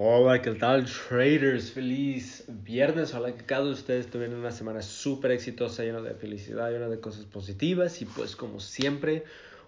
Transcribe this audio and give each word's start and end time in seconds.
Hola, 0.00 0.40
¿qué 0.40 0.52
tal 0.52 0.86
traders? 0.86 1.72
Feliz 1.72 2.44
viernes. 2.46 3.10
Ojalá 3.10 3.34
que 3.34 3.44
cada 3.44 3.62
uno 3.62 3.70
de 3.70 3.74
ustedes 3.74 4.08
tuvieran 4.08 4.36
una 4.36 4.52
semana 4.52 4.80
súper 4.80 5.32
exitosa, 5.32 5.82
llena 5.82 6.00
de 6.00 6.14
felicidad, 6.14 6.70
llena 6.70 6.86
de 6.86 7.00
cosas 7.00 7.24
positivas 7.24 8.00
y 8.00 8.04
pues 8.04 8.36
como 8.36 8.60
siempre, 8.60 9.24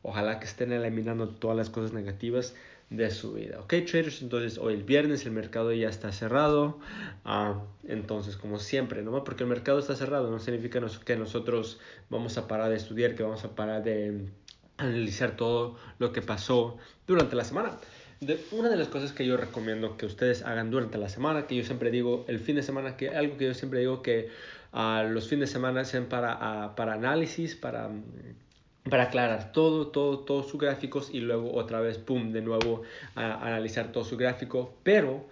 ojalá 0.00 0.40
que 0.40 0.46
estén 0.46 0.72
eliminando 0.72 1.28
todas 1.28 1.58
las 1.58 1.68
cosas 1.68 1.92
negativas 1.92 2.54
de 2.88 3.10
su 3.10 3.34
vida. 3.34 3.60
Ok, 3.60 3.74
traders, 3.86 4.22
entonces 4.22 4.56
hoy 4.56 4.72
el 4.72 4.84
viernes 4.84 5.26
el 5.26 5.32
mercado 5.32 5.74
ya 5.74 5.90
está 5.90 6.10
cerrado. 6.10 6.78
Ah, 7.26 7.62
entonces, 7.86 8.38
como 8.38 8.58
siempre, 8.58 9.02
¿no? 9.02 9.24
Porque 9.24 9.42
el 9.42 9.50
mercado 9.50 9.78
está 9.78 9.94
cerrado 9.94 10.30
no 10.30 10.38
significa 10.38 10.80
que 11.04 11.16
nosotros 11.16 11.80
vamos 12.08 12.38
a 12.38 12.48
parar 12.48 12.70
de 12.70 12.76
estudiar, 12.76 13.14
que 13.14 13.24
vamos 13.24 13.44
a 13.44 13.54
parar 13.54 13.84
de 13.84 14.24
analizar 14.78 15.36
todo 15.36 15.76
lo 15.98 16.14
que 16.14 16.22
pasó 16.22 16.78
durante 17.06 17.36
la 17.36 17.44
semana 17.44 17.76
una 18.52 18.68
de 18.68 18.76
las 18.76 18.88
cosas 18.88 19.12
que 19.12 19.26
yo 19.26 19.36
recomiendo 19.36 19.96
que 19.96 20.06
ustedes 20.06 20.42
hagan 20.42 20.70
durante 20.70 20.98
la 20.98 21.08
semana, 21.08 21.46
que 21.46 21.56
yo 21.56 21.64
siempre 21.64 21.90
digo 21.90 22.24
el 22.28 22.38
fin 22.38 22.56
de 22.56 22.62
semana, 22.62 22.96
que 22.96 23.08
algo 23.10 23.36
que 23.36 23.46
yo 23.46 23.54
siempre 23.54 23.80
digo 23.80 24.02
que 24.02 24.28
uh, 24.72 25.08
los 25.08 25.28
fines 25.28 25.48
de 25.48 25.52
semana 25.52 25.84
sean 25.84 26.06
para, 26.06 26.34
uh, 26.34 26.74
para 26.74 26.94
análisis, 26.94 27.54
para, 27.54 27.90
para 28.88 29.04
aclarar 29.04 29.52
todo, 29.52 29.88
todo, 29.88 30.20
todos 30.20 30.48
sus 30.48 30.60
gráficos 30.60 31.10
y 31.12 31.20
luego 31.20 31.54
otra 31.54 31.80
vez, 31.80 31.98
pum, 31.98 32.32
de 32.32 32.42
nuevo 32.42 32.82
a 33.14 33.46
analizar 33.46 33.92
todo 33.92 34.04
su 34.04 34.16
gráfico, 34.16 34.76
pero... 34.82 35.26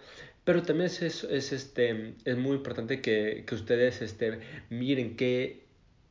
Pero 0.44 0.62
también 0.62 0.86
es, 0.86 1.00
es, 1.02 1.22
es, 1.22 1.52
este, 1.52 2.14
es 2.24 2.36
muy 2.36 2.56
importante 2.56 3.00
que, 3.00 3.44
que 3.46 3.54
ustedes 3.54 4.02
este, 4.02 4.40
miren 4.70 5.16
qué, 5.16 5.61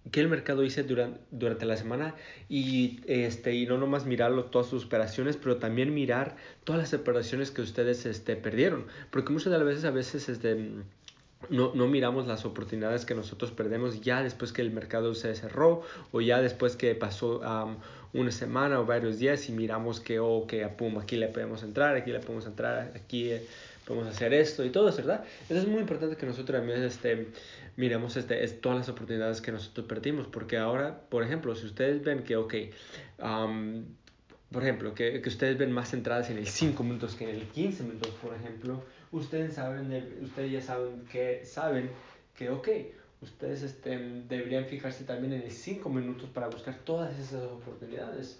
que 0.10 0.20
el 0.20 0.30
mercado 0.30 0.64
hice 0.64 0.84
durante, 0.84 1.20
durante 1.30 1.66
la 1.66 1.78
semana 1.78 2.16
y, 2.50 3.02
este, 3.06 3.54
y 3.54 3.66
no 3.68 3.78
nomás 3.78 4.06
mirarlo 4.06 4.46
todas 4.46 4.68
sus 4.68 4.86
operaciones, 4.86 5.38
pero 5.38 5.58
también 5.58 5.94
mirar 5.94 6.36
todas 6.64 6.82
las 6.82 6.94
operaciones 6.94 7.52
que 7.52 7.62
ustedes 7.62 8.06
este, 8.06 8.36
perdieron. 8.36 8.88
Porque 9.12 9.32
muchas 9.32 9.52
de 9.52 9.58
las 9.60 9.68
veces, 9.68 9.86
a 9.86 9.92
veces 9.92 10.28
este, 10.28 10.72
no, 11.50 11.74
no, 11.76 11.88
miramos 11.88 12.28
las 12.28 12.46
oportunidades 12.46 13.06
que 13.06 13.14
nosotros 13.14 13.52
perdemos 13.52 14.02
ya 14.02 14.24
después 14.24 14.52
que 14.52 14.62
el 14.62 14.72
mercado 14.72 15.14
se 15.14 15.34
cerró 15.36 15.84
o 16.12 16.22
ya 16.22 16.42
después 16.42 16.76
que 16.76 16.96
pasó 16.96 17.42
una 18.14 18.32
semana 18.32 18.80
o 18.80 18.86
varios 18.86 19.20
días 19.20 19.50
y 19.50 19.52
miramos 19.52 20.00
que, 20.00 20.20
oh, 20.20 20.46
que 20.48 20.68
pum, 20.68 20.98
aquí 20.98 21.16
le 21.16 21.28
podemos 21.28 21.64
entrar, 21.64 21.96
aquí 21.96 22.12
le 22.12 22.20
podemos 22.20 22.46
entrar, 22.46 22.92
aquí 22.96 23.32
eh, 23.32 23.48
podemos 23.92 24.16
hacer 24.16 24.34
esto 24.34 24.64
y 24.64 24.70
todo 24.70 24.90
eso, 24.90 24.98
¿verdad? 24.98 25.26
Entonces 25.42 25.66
es 25.66 25.68
muy 25.68 25.82
importante 25.82 26.16
que 26.16 26.26
nosotros 26.26 26.60
también 26.60 26.84
este, 26.84 27.28
miremos 27.76 28.16
este, 28.16 28.44
es 28.44 28.62
todas 28.62 28.78
las 28.78 28.90
oportunidades 28.90 29.42
que 29.42 29.52
nosotros 29.52 29.86
perdimos, 29.86 30.28
porque 30.28 30.58
ahora, 30.58 31.02
por 31.10 31.24
ejemplo, 31.24 31.54
si 31.56 31.66
ustedes 31.66 32.04
ven 32.04 32.24
que, 32.24 32.38
ok, 32.38 32.54
por 34.52 34.64
ejemplo, 34.64 34.94
que, 34.94 35.22
que, 35.22 35.30
ustedes 35.30 35.58
ven 35.58 35.72
más 35.72 35.94
entradas 35.94 36.30
en 36.30 36.38
el 36.38 36.48
5 36.48 36.84
minutos 36.84 37.16
que 37.16 37.30
en 37.30 37.36
el 37.36 37.48
15 37.48 37.84
minutos, 37.84 38.12
por 38.22 38.34
ejemplo, 38.34 38.84
ustedes, 39.12 39.56
saben, 39.56 40.22
ustedes 40.22 40.52
ya 40.52 40.62
saben 40.62 41.06
que, 41.12 41.46
saben 41.46 41.90
que, 42.36 42.50
ok, 42.50 42.70
ustedes 43.22 43.62
este, 43.62 43.98
deberían 44.28 44.66
fijarse 44.66 45.04
también 45.04 45.34
en 45.34 45.42
el 45.42 45.52
5 45.52 45.90
minutos 45.90 46.30
para 46.30 46.48
buscar 46.48 46.76
todas 46.86 47.18
esas 47.20 47.44
oportunidades 47.44 48.40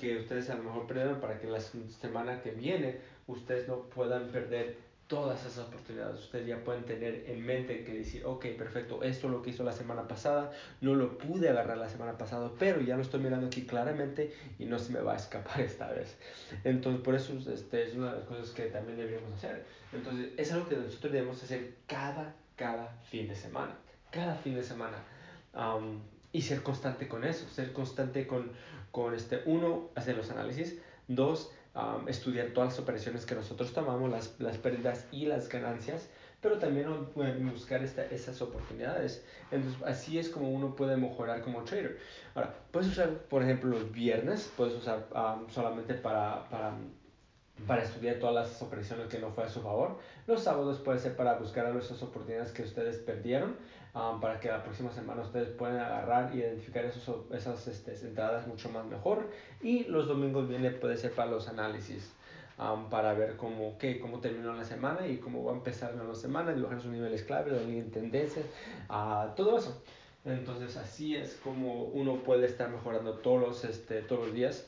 que 0.00 0.16
ustedes 0.16 0.48
a 0.48 0.54
lo 0.54 0.62
mejor 0.64 0.86
perdieron 0.86 1.20
para 1.20 1.38
que 1.38 1.46
la 1.46 1.60
semana 1.60 2.40
que 2.40 2.52
viene 2.52 2.96
ustedes 3.26 3.68
no 3.68 3.82
puedan 3.82 4.28
perder 4.28 4.76
todas 5.12 5.44
esas 5.44 5.66
oportunidades. 5.66 6.20
Ustedes 6.20 6.46
ya 6.46 6.64
pueden 6.64 6.84
tener 6.84 7.26
en 7.28 7.44
mente 7.44 7.84
que 7.84 7.92
decir, 7.92 8.24
ok, 8.24 8.46
perfecto, 8.56 9.02
esto 9.02 9.26
es 9.26 9.32
lo 9.32 9.42
que 9.42 9.50
hizo 9.50 9.62
la 9.62 9.72
semana 9.72 10.08
pasada, 10.08 10.52
no 10.80 10.94
lo 10.94 11.18
pude 11.18 11.50
agarrar 11.50 11.76
la 11.76 11.90
semana 11.90 12.16
pasada, 12.16 12.50
pero 12.58 12.80
ya 12.80 12.96
lo 12.96 13.02
estoy 13.02 13.20
mirando 13.20 13.48
aquí 13.48 13.66
claramente 13.66 14.32
y 14.58 14.64
no 14.64 14.78
se 14.78 14.90
me 14.90 15.00
va 15.00 15.12
a 15.12 15.16
escapar 15.16 15.60
esta 15.72 15.90
vez. 15.92 16.16
Entonces, 16.64 17.02
por 17.02 17.14
eso 17.14 17.34
este, 17.52 17.82
es 17.82 17.94
una 17.94 18.12
de 18.12 18.20
las 18.20 18.26
cosas 18.26 18.50
que 18.50 18.62
también 18.70 18.96
deberíamos 18.96 19.34
hacer. 19.34 19.66
Entonces, 19.92 20.30
es 20.38 20.50
algo 20.50 20.66
que 20.66 20.76
nosotros 20.76 21.12
debemos 21.12 21.42
hacer 21.42 21.74
cada, 21.86 22.34
cada 22.56 22.88
fin 23.10 23.28
de 23.28 23.34
semana. 23.34 23.76
Cada 24.10 24.34
fin 24.34 24.54
de 24.54 24.62
semana. 24.62 24.96
y 26.32 26.40
ser 26.40 26.62
constante 26.62 27.06
con 27.06 27.24
eso, 27.24 27.46
ser 27.50 27.74
constante 27.74 28.26
con, 28.26 28.50
con 28.90 29.14
este, 29.14 29.42
uno, 29.44 29.90
hacer 29.94 30.16
los 30.16 30.30
análisis, 30.30 30.80
dos, 31.06 31.52
estudiar 32.06 32.48
todas 32.48 32.70
las 32.70 32.78
operaciones 32.78 33.24
que 33.24 33.34
nosotros 33.34 33.72
tomamos, 33.72 34.10
las, 34.10 34.34
las 34.38 34.58
pérdidas 34.58 35.06
y 35.10 35.26
las 35.26 35.48
ganancias, 35.48 36.08
pero 36.40 36.58
también 36.58 36.88
buscar 37.50 37.82
esta, 37.82 38.04
esas 38.06 38.42
oportunidades. 38.42 39.24
Entonces, 39.50 39.80
así 39.84 40.18
es 40.18 40.28
como 40.28 40.50
uno 40.50 40.74
puede 40.74 40.96
mejorar 40.96 41.40
como 41.40 41.62
trader. 41.62 41.98
Ahora, 42.34 42.54
puedes 42.70 42.88
usar, 42.88 43.10
por 43.28 43.42
ejemplo, 43.42 43.70
los 43.70 43.90
viernes, 43.90 44.52
puedes 44.56 44.74
usar 44.74 45.06
solamente 45.48 45.94
para, 45.94 46.48
para 46.50 46.74
para 47.66 47.82
estudiar 47.82 48.16
todas 48.16 48.34
las 48.34 48.62
operaciones 48.62 49.06
que 49.06 49.18
no 49.18 49.30
fue 49.30 49.44
a 49.44 49.48
su 49.48 49.60
favor. 49.60 49.98
Los 50.26 50.42
sábados 50.42 50.78
puede 50.80 50.98
ser 50.98 51.16
para 51.16 51.34
buscar 51.34 51.74
esas 51.76 52.02
oportunidades 52.02 52.50
que 52.52 52.62
ustedes 52.62 52.96
perdieron, 52.98 53.56
para 53.92 54.40
que 54.40 54.48
la 54.48 54.62
próxima 54.62 54.90
semana 54.90 55.22
ustedes 55.22 55.48
puedan 55.50 55.78
agarrar 55.78 56.34
y 56.34 56.38
identificar 56.38 56.84
esos, 56.84 57.30
esas 57.30 57.66
este, 57.68 57.92
entradas 58.06 58.46
mucho 58.46 58.70
más 58.70 58.86
mejor. 58.86 59.28
Y 59.60 59.84
los 59.84 60.08
domingos 60.08 60.48
viene 60.48 60.70
puede 60.70 60.96
ser 60.96 61.12
para 61.12 61.30
los 61.30 61.48
análisis. 61.48 62.12
para 62.90 63.12
ver 63.14 63.36
cómo, 63.36 63.76
qué, 63.78 63.98
cómo 64.00 64.20
terminó 64.20 64.54
la 64.54 64.64
semana 64.64 65.06
y 65.06 65.18
cómo 65.18 65.44
va 65.44 65.52
a 65.52 65.56
empezar 65.56 65.94
la 65.94 66.14
semana, 66.14 66.52
dibujar 66.52 66.80
sus 66.80 66.90
niveles 66.90 67.22
clave, 67.24 67.50
los 67.50 67.92
tendencias, 67.92 68.46
uh, 68.88 69.34
todo 69.34 69.58
eso. 69.58 69.82
Entonces 70.24 70.76
así 70.76 71.16
es 71.16 71.34
como 71.42 71.84
uno 71.84 72.22
puede 72.22 72.46
estar 72.46 72.70
mejorando 72.70 73.14
todos 73.14 73.64
este, 73.64 74.02
todos 74.02 74.26
los 74.26 74.34
días 74.34 74.66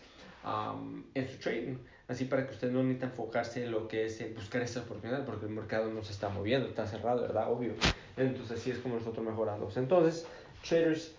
en 1.14 1.28
su 1.28 1.38
trading. 1.38 1.76
Así 2.06 2.26
para 2.26 2.46
que 2.46 2.52
usted 2.52 2.70
no 2.70 2.82
necesite 2.82 3.06
enfocarse 3.06 3.64
en 3.64 3.70
lo 3.70 3.88
que 3.88 4.04
es 4.04 4.34
buscar 4.34 4.60
esa 4.60 4.80
oportunidad, 4.80 5.24
porque 5.24 5.46
el 5.46 5.52
mercado 5.52 5.90
no 5.90 6.02
se 6.02 6.12
está 6.12 6.28
moviendo, 6.28 6.68
está 6.68 6.86
cerrado, 6.86 7.22
¿verdad? 7.22 7.50
Obvio. 7.50 7.72
Entonces 8.16 8.58
así 8.58 8.70
es 8.70 8.78
como 8.78 8.96
nosotros 8.96 9.24
mejoramos. 9.24 9.76
Entonces, 9.78 10.26
traders, 10.68 11.14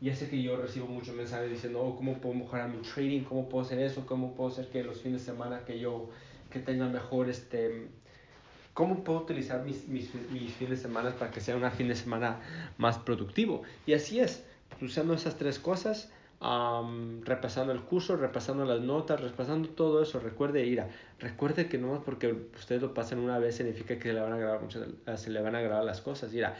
ya 0.00 0.16
sé 0.16 0.28
que 0.28 0.42
yo 0.42 0.56
recibo 0.56 0.88
muchos 0.88 1.14
mensajes 1.14 1.50
diciendo, 1.50 1.80
oh, 1.80 1.96
¿cómo 1.96 2.18
puedo 2.18 2.34
mejorar 2.34 2.68
mi 2.68 2.82
trading? 2.82 3.22
¿Cómo 3.22 3.48
puedo 3.48 3.64
hacer 3.64 3.78
eso? 3.78 4.04
¿Cómo 4.06 4.34
puedo 4.34 4.50
hacer 4.50 4.66
que 4.68 4.82
los 4.82 5.00
fines 5.00 5.24
de 5.24 5.32
semana 5.32 5.64
que 5.64 5.78
yo 5.78 6.08
que 6.50 6.58
tenga 6.58 6.88
mejor 6.88 7.28
este... 7.30 7.88
¿Cómo 8.74 9.04
puedo 9.04 9.20
utilizar 9.20 9.64
mis, 9.64 9.86
mis, 9.86 10.12
mis 10.30 10.52
fines 10.54 10.70
de 10.70 10.88
semana 10.88 11.10
para 11.10 11.30
que 11.30 11.40
sea 11.40 11.56
un 11.56 11.70
fin 11.70 11.88
de 11.88 11.94
semana 11.94 12.40
más 12.78 12.98
productivo? 12.98 13.62
Y 13.86 13.92
así 13.92 14.18
es, 14.18 14.42
usando 14.80 15.14
esas 15.14 15.36
tres 15.36 15.58
cosas, 15.58 16.10
repasando 17.24 17.72
el 17.72 17.82
curso, 17.82 18.16
repasando 18.16 18.64
las 18.64 18.80
notas, 18.80 19.20
repasando 19.20 19.68
todo 19.68 20.02
eso. 20.02 20.18
Recuerde, 20.18 20.66
ir 20.66 20.82
recuerde 21.20 21.68
que 21.68 21.78
no 21.78 21.94
es 21.94 22.02
porque 22.02 22.34
ustedes 22.56 22.82
lo 22.82 22.94
pasen 22.94 23.20
una 23.20 23.38
vez 23.38 23.56
significa 23.56 23.96
que 23.98 24.08
se 24.08 24.12
le 24.12 24.20
van 24.20 24.32
a 24.32 24.38
grabar, 24.38 24.60
muchas, 24.62 24.88
se 25.16 25.30
le 25.30 25.40
van 25.40 25.54
a 25.54 25.60
grabar 25.60 25.84
las 25.84 26.00
cosas. 26.00 26.32
Mira, 26.32 26.56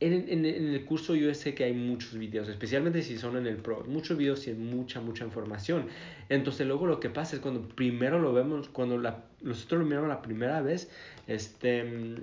en, 0.00 0.12
en, 0.12 0.44
en, 0.44 0.74
el 0.74 0.84
curso 0.84 1.14
yo 1.14 1.32
sé 1.32 1.54
que 1.54 1.64
hay 1.64 1.72
muchos 1.72 2.18
videos, 2.18 2.48
especialmente 2.48 3.00
si 3.02 3.16
son 3.16 3.38
en 3.38 3.46
el 3.46 3.56
Pro, 3.56 3.82
muchos 3.88 4.18
videos 4.18 4.46
y 4.46 4.52
mucha, 4.52 5.00
mucha 5.00 5.24
información. 5.24 5.86
Entonces 6.28 6.66
luego 6.66 6.86
lo 6.86 7.00
que 7.00 7.08
pasa 7.08 7.36
es 7.36 7.42
cuando 7.42 7.66
primero 7.66 8.18
lo 8.18 8.34
vemos, 8.34 8.68
cuando 8.68 8.98
la, 8.98 9.24
nosotros 9.40 9.80
lo 9.80 9.86
miramos 9.86 10.10
la 10.10 10.20
primera 10.20 10.60
vez, 10.60 10.90
este 11.26 12.16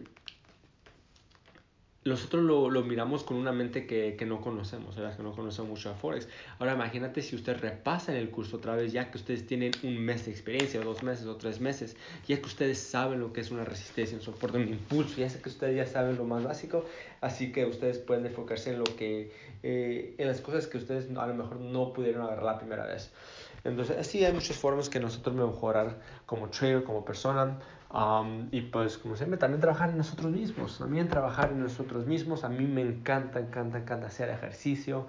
nosotros 2.05 2.43
lo, 2.43 2.69
lo, 2.69 2.83
miramos 2.83 3.23
con 3.23 3.37
una 3.37 3.51
mente 3.51 3.87
que, 3.87 4.15
que 4.17 4.25
no 4.25 4.41
conocemos, 4.41 4.95
¿verdad? 4.95 5.15
que 5.15 5.23
no 5.23 5.33
conocemos 5.33 5.69
mucho 5.69 5.89
a 5.89 5.93
Forex. 5.93 6.27
Ahora 6.59 6.73
imagínate 6.73 7.21
si 7.21 7.35
usted 7.35 7.57
repasa 7.59 8.11
en 8.11 8.17
el 8.17 8.29
curso 8.29 8.57
otra 8.57 8.75
vez, 8.75 8.91
ya 8.91 9.09
que 9.09 9.17
ustedes 9.17 9.47
tienen 9.47 9.71
un 9.83 9.97
mes 9.99 10.25
de 10.25 10.31
experiencia, 10.31 10.81
o 10.81 10.83
dos 10.83 11.03
meses, 11.03 11.25
o 11.27 11.35
tres 11.37 11.61
meses, 11.61 11.95
ya 12.27 12.37
que 12.37 12.45
ustedes 12.45 12.77
saben 12.77 13.19
lo 13.19 13.31
que 13.31 13.41
es 13.41 13.51
una 13.51 13.63
resistencia, 13.63 14.17
un 14.17 14.23
soporte, 14.23 14.57
un 14.57 14.67
impulso, 14.67 15.17
ya 15.17 15.29
que 15.29 15.49
ustedes 15.49 15.75
ya 15.75 15.85
saben 15.85 16.17
lo 16.17 16.25
más 16.25 16.43
básico, 16.43 16.85
así 17.21 17.51
que 17.51 17.65
ustedes 17.65 17.99
pueden 17.99 18.25
enfocarse 18.25 18.71
en 18.71 18.79
lo 18.79 18.85
que, 18.85 19.31
eh, 19.63 20.15
en 20.17 20.27
las 20.27 20.41
cosas 20.41 20.67
que 20.67 20.77
ustedes 20.77 21.07
a 21.15 21.27
lo 21.27 21.33
mejor 21.33 21.59
no 21.59 21.93
pudieron 21.93 22.23
agarrar 22.23 22.43
la 22.43 22.57
primera 22.59 22.85
vez. 22.85 23.11
Entonces, 23.63 23.97
así 23.97 24.25
hay 24.25 24.33
muchas 24.33 24.57
formas 24.57 24.89
que 24.89 24.99
nosotros 24.99 25.35
mejorar 25.35 26.01
como 26.25 26.49
trader, 26.49 26.83
como 26.83 27.05
persona. 27.05 27.59
Y 28.51 28.61
pues, 28.61 28.97
como 28.97 29.15
siempre, 29.15 29.37
también 29.37 29.61
trabajar 29.61 29.91
en 29.91 29.97
nosotros 29.97 30.31
mismos. 30.31 30.79
También 30.79 31.07
trabajar 31.09 31.51
en 31.51 31.61
nosotros 31.61 32.05
mismos. 32.07 32.43
A 32.43 32.49
mí 32.49 32.65
me 32.65 32.81
encanta, 32.81 33.39
encanta, 33.39 33.77
encanta 33.77 34.07
hacer 34.07 34.29
ejercicio. 34.29 35.05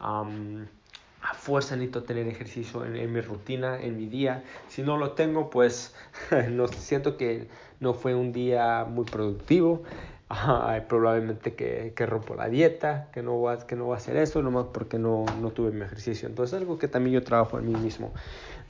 a 0.00 1.34
fuerza 1.34 1.74
necesito 1.74 2.04
tener 2.04 2.28
ejercicio 2.28 2.84
en, 2.84 2.94
en, 2.96 3.12
mi 3.12 3.20
rutina, 3.20 3.80
en 3.80 3.96
mi 3.96 4.06
día. 4.06 4.44
Si 4.68 4.82
no 4.82 4.96
lo 4.96 5.12
tengo, 5.12 5.50
pues 5.50 5.94
no, 6.50 6.68
siento 6.68 7.16
que 7.16 7.48
no 7.80 7.94
fue 7.94 8.14
un 8.14 8.32
día 8.32 8.84
muy 8.84 9.04
productivo 9.04 9.82
probablemente 10.88 11.54
que, 11.54 11.92
que, 11.94 12.06
rompo 12.06 12.34
la 12.34 12.48
dieta, 12.48 13.08
que 13.12 13.22
no, 13.22 13.34
voy 13.34 13.54
a, 13.54 13.58
que 13.58 13.76
no 13.76 13.84
voy 13.84 13.94
a 13.94 13.96
hacer 13.98 14.16
eso, 14.16 14.42
nomás 14.42 14.66
porque 14.72 14.98
no, 14.98 15.24
no 15.40 15.50
tuve 15.50 15.70
mi 15.70 15.82
ejercicio. 15.82 16.28
Entonces, 16.28 16.58
algo 16.58 16.78
que 16.78 16.88
también 16.88 17.14
yo 17.14 17.22
trabajo 17.22 17.58
en 17.58 17.66
mí 17.66 17.78
mismo. 17.78 18.12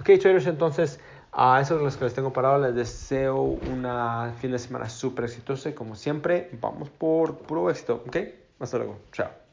Ok, 0.00 0.10
traders, 0.20 0.46
entonces, 0.46 1.00
a 1.32 1.60
esos 1.60 1.82
los 1.82 1.96
que 1.96 2.04
les 2.04 2.14
tengo 2.14 2.32
parado, 2.32 2.58
les 2.58 2.74
deseo 2.74 3.42
una 3.42 4.34
fin 4.38 4.52
de 4.52 4.58
semana 4.58 4.88
súper 4.88 5.26
exitosa 5.26 5.68
y 5.70 5.74
como 5.74 5.94
siempre, 5.96 6.50
vamos 6.60 6.90
por 6.90 7.46
puro 7.46 7.70
éxito. 7.70 8.02
Ok, 8.06 8.16
hasta 8.58 8.78
luego, 8.78 8.98
chao. 9.12 9.45